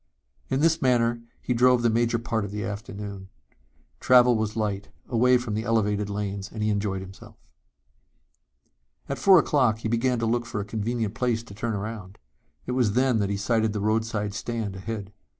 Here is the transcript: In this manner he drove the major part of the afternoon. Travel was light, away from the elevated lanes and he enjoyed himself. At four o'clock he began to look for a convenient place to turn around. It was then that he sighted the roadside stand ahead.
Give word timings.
In 0.49 0.61
this 0.61 0.81
manner 0.81 1.21
he 1.43 1.53
drove 1.53 1.83
the 1.83 1.89
major 1.91 2.17
part 2.17 2.43
of 2.43 2.49
the 2.49 2.63
afternoon. 2.63 3.29
Travel 3.99 4.35
was 4.35 4.55
light, 4.55 4.89
away 5.07 5.37
from 5.37 5.53
the 5.53 5.61
elevated 5.63 6.09
lanes 6.09 6.51
and 6.51 6.63
he 6.63 6.71
enjoyed 6.71 7.01
himself. 7.01 7.35
At 9.07 9.19
four 9.19 9.37
o'clock 9.37 9.77
he 9.77 9.87
began 9.87 10.17
to 10.17 10.25
look 10.25 10.47
for 10.47 10.59
a 10.59 10.65
convenient 10.65 11.13
place 11.13 11.43
to 11.43 11.53
turn 11.53 11.73
around. 11.73 12.17
It 12.65 12.71
was 12.71 12.93
then 12.93 13.19
that 13.19 13.29
he 13.29 13.37
sighted 13.37 13.73
the 13.73 13.79
roadside 13.79 14.33
stand 14.33 14.75
ahead. 14.75 15.13